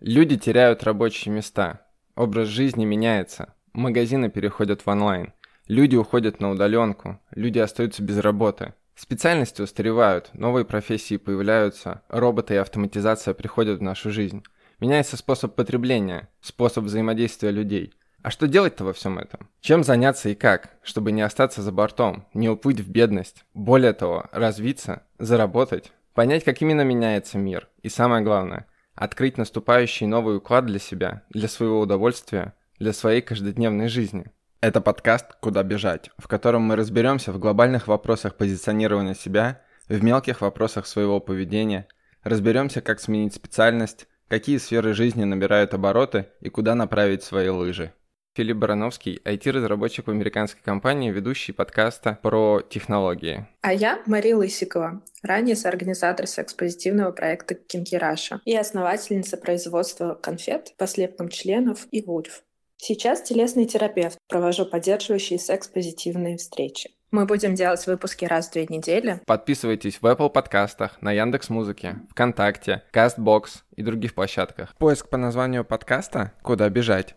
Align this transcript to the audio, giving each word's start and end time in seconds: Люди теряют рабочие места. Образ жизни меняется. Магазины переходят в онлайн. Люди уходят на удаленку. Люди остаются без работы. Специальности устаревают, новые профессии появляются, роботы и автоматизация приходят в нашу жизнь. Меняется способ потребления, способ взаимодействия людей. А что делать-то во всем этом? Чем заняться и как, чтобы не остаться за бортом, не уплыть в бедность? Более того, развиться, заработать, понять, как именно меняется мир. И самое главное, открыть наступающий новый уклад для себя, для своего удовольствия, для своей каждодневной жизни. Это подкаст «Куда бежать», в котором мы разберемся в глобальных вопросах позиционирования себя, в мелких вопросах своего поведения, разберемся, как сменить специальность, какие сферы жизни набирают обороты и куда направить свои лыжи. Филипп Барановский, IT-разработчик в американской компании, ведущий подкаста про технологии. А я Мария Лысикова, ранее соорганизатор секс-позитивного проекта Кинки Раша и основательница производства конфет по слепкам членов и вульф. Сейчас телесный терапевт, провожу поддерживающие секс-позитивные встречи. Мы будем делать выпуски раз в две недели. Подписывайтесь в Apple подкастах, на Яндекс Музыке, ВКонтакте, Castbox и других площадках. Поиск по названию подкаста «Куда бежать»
Люди 0.00 0.38
теряют 0.38 0.82
рабочие 0.82 1.30
места. 1.30 1.86
Образ 2.16 2.48
жизни 2.48 2.86
меняется. 2.86 3.52
Магазины 3.74 4.30
переходят 4.30 4.80
в 4.80 4.88
онлайн. 4.88 5.34
Люди 5.68 5.94
уходят 5.94 6.40
на 6.40 6.50
удаленку. 6.50 7.20
Люди 7.32 7.58
остаются 7.58 8.02
без 8.02 8.16
работы. 8.18 8.72
Специальности 8.94 9.60
устаревают, 9.60 10.30
новые 10.32 10.64
профессии 10.64 11.18
появляются, 11.18 12.02
роботы 12.08 12.54
и 12.54 12.56
автоматизация 12.58 13.34
приходят 13.34 13.80
в 13.80 13.82
нашу 13.82 14.10
жизнь. 14.10 14.42
Меняется 14.78 15.18
способ 15.18 15.54
потребления, 15.54 16.28
способ 16.40 16.84
взаимодействия 16.84 17.50
людей. 17.50 17.92
А 18.22 18.30
что 18.30 18.48
делать-то 18.48 18.84
во 18.84 18.94
всем 18.94 19.18
этом? 19.18 19.50
Чем 19.60 19.84
заняться 19.84 20.30
и 20.30 20.34
как, 20.34 20.78
чтобы 20.82 21.12
не 21.12 21.20
остаться 21.20 21.60
за 21.60 21.72
бортом, 21.72 22.26
не 22.32 22.48
уплыть 22.48 22.80
в 22.80 22.90
бедность? 22.90 23.44
Более 23.52 23.92
того, 23.92 24.26
развиться, 24.32 25.02
заработать, 25.18 25.92
понять, 26.14 26.44
как 26.44 26.60
именно 26.62 26.82
меняется 26.82 27.36
мир. 27.36 27.68
И 27.82 27.88
самое 27.90 28.22
главное, 28.22 28.66
открыть 29.00 29.38
наступающий 29.38 30.06
новый 30.06 30.36
уклад 30.36 30.66
для 30.66 30.78
себя, 30.78 31.22
для 31.30 31.48
своего 31.48 31.80
удовольствия, 31.80 32.52
для 32.78 32.92
своей 32.92 33.22
каждодневной 33.22 33.88
жизни. 33.88 34.26
Это 34.60 34.82
подкаст 34.82 35.36
«Куда 35.40 35.62
бежать», 35.62 36.10
в 36.18 36.28
котором 36.28 36.62
мы 36.62 36.76
разберемся 36.76 37.32
в 37.32 37.38
глобальных 37.38 37.88
вопросах 37.88 38.36
позиционирования 38.36 39.14
себя, 39.14 39.62
в 39.88 40.04
мелких 40.04 40.42
вопросах 40.42 40.86
своего 40.86 41.18
поведения, 41.18 41.88
разберемся, 42.24 42.82
как 42.82 43.00
сменить 43.00 43.32
специальность, 43.32 44.06
какие 44.28 44.58
сферы 44.58 44.92
жизни 44.92 45.24
набирают 45.24 45.72
обороты 45.72 46.26
и 46.42 46.50
куда 46.50 46.74
направить 46.74 47.22
свои 47.22 47.48
лыжи. 47.48 47.94
Филипп 48.40 48.56
Барановский, 48.56 49.20
IT-разработчик 49.22 50.06
в 50.06 50.10
американской 50.10 50.62
компании, 50.64 51.10
ведущий 51.10 51.52
подкаста 51.52 52.18
про 52.22 52.62
технологии. 52.62 53.46
А 53.60 53.74
я 53.74 54.00
Мария 54.06 54.34
Лысикова, 54.34 55.02
ранее 55.22 55.56
соорганизатор 55.56 56.26
секс-позитивного 56.26 57.12
проекта 57.12 57.54
Кинки 57.54 57.96
Раша 57.96 58.40
и 58.46 58.56
основательница 58.56 59.36
производства 59.36 60.14
конфет 60.14 60.72
по 60.78 60.86
слепкам 60.86 61.28
членов 61.28 61.86
и 61.90 62.00
вульф. 62.00 62.42
Сейчас 62.78 63.20
телесный 63.20 63.66
терапевт, 63.66 64.16
провожу 64.26 64.64
поддерживающие 64.64 65.38
секс-позитивные 65.38 66.38
встречи. 66.38 66.92
Мы 67.10 67.26
будем 67.26 67.54
делать 67.54 67.86
выпуски 67.86 68.24
раз 68.24 68.48
в 68.48 68.52
две 68.52 68.66
недели. 68.66 69.20
Подписывайтесь 69.26 69.98
в 70.00 70.06
Apple 70.06 70.30
подкастах, 70.30 71.02
на 71.02 71.12
Яндекс 71.12 71.50
Музыке, 71.50 71.96
ВКонтакте, 72.12 72.84
Castbox 72.94 73.64
и 73.76 73.82
других 73.82 74.14
площадках. 74.14 74.74
Поиск 74.78 75.10
по 75.10 75.18
названию 75.18 75.62
подкаста 75.62 76.32
«Куда 76.40 76.70
бежать» 76.70 77.16